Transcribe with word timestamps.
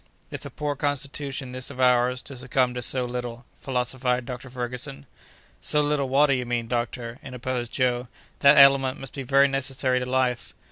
"It's 0.31 0.47
a 0.47 0.49
poor 0.49 0.75
constitution 0.75 1.51
this 1.51 1.69
of 1.69 1.79
ours 1.79 2.23
to 2.23 2.35
succumb 2.35 2.73
to 2.73 2.81
so 2.81 3.05
little," 3.05 3.45
philosophized 3.53 4.25
Dr. 4.25 4.49
Ferguson. 4.49 5.05
"So 5.61 5.79
little 5.81 6.09
water, 6.09 6.33
you 6.33 6.43
mean, 6.47 6.67
doctor," 6.67 7.19
interposed 7.21 7.71
Joe; 7.71 8.07
"that 8.39 8.57
element 8.57 8.99
must 8.99 9.13
be 9.13 9.21
very 9.21 9.47
necessary 9.47 9.99
to 9.99 10.05
life." 10.07 10.55